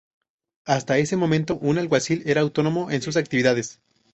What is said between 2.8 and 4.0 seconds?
en sus actividades.